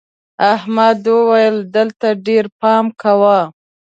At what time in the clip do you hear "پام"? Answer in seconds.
2.59-2.85